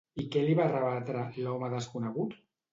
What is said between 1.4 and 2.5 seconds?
l'home desconegut?